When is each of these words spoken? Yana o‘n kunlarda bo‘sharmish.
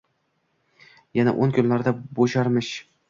Yana 1.19 1.35
o‘n 1.47 1.53
kunlarda 1.59 1.93
bo‘sharmish. 2.21 2.73